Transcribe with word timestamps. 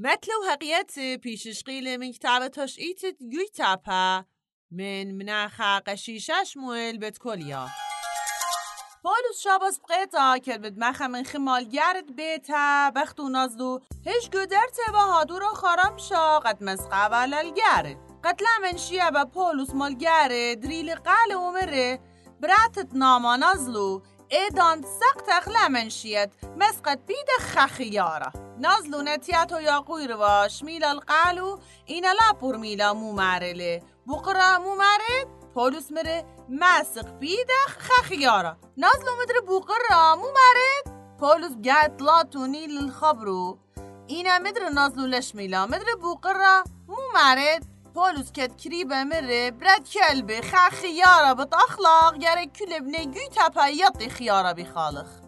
مثل 0.00 0.32
هقيت 0.50 1.22
بيشش 1.22 1.62
قيل 1.62 1.98
من 1.98 2.12
كتابة 2.12 2.46
تشقيت 2.46 3.00
جويتابا 3.20 4.24
من 4.70 5.18
مناخا 5.18 5.78
قشيشة 5.78 6.44
شمويل 6.44 6.98
بتكوليا 6.98 7.68
پولوس 9.02 9.40
شاباس 9.44 9.78
بقیتا 9.78 10.38
که 10.38 10.58
بد 10.58 10.78
مخم 10.78 11.10
من 11.10 11.24
خمال 11.24 11.64
گرد 11.64 12.16
بیتا. 12.16 12.90
بختو 12.96 13.28
نازدو 13.28 13.80
هش 14.06 14.30
گدر 14.30 14.68
تبا 14.76 14.98
هادو 14.98 15.38
را 15.38 15.48
خارم 15.48 15.96
شا. 15.96 16.38
قد 16.38 16.64
مسقا 16.64 17.08
ولل 17.12 17.50
گرد 17.54 17.96
قد 18.24 18.40
لمن 18.42 18.76
شیه 18.76 19.10
با 19.10 19.24
پولوس 19.24 19.74
مال 19.74 19.94
گرد 19.94 20.60
دریل 20.60 20.94
قال 20.94 21.36
ومره 21.36 22.00
براتت 22.40 22.88
ناما 22.94 23.36
نازلو. 23.36 24.02
ایدان 24.30 24.84
سقت 25.00 25.48
لمن 25.48 25.88
شیت 25.88 26.32
مسقت 26.56 26.98
بید 27.06 27.28
خخیارا 27.40 28.32
نازلو 28.58 29.02
نتیاتو 29.02 29.60
یا 29.60 29.80
قویر 29.80 30.12
واش. 30.16 30.62
میلا 30.62 30.90
القالو 30.90 31.58
اینا 31.84 32.12
لا 32.12 32.32
پور 32.40 32.56
میلا 32.56 32.94
مو 32.94 33.12
مارله 33.12 33.82
بقرا 34.06 34.58
مو 34.58 34.76
پولوس 35.54 35.92
مره. 35.92 36.24
مسق 36.48 37.18
بیدخ 37.18 37.78
خخیارا 37.78 38.56
نازلو 38.76 39.16
مدر 39.22 39.34
بقرا 39.48 40.16
مو 40.16 40.26
مارد 40.38 40.84
پولوس 41.20 41.52
قاعد 41.64 41.96
طلعتوني 41.96 42.66
للخبرو 42.66 43.58
اینا 44.06 44.38
مدر 44.38 44.68
نازلو 44.68 45.06
لشميلا 45.06 45.66
مدر 45.66 45.94
بقرا 46.02 46.64
مو 46.88 46.96
Polus 47.94 48.30
ket 48.32 48.52
kribe 48.62 49.00
mirre 49.10 49.42
bred 49.60 49.84
kelbi 49.94 50.38
xa 50.50 50.64
xiyara 50.78 51.32
bit 51.38 51.52
axlaq 51.64 52.14
gerek 52.24 52.50
külebne 52.58 53.02
gü 53.14 53.24
tepe 53.36 53.66
yat 53.80 53.98
xiyara 54.16 54.52
bi 54.56 54.64
xalıq. 54.74 55.27